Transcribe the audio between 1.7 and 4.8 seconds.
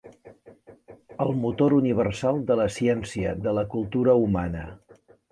universal de la ciència, de la cultura humana.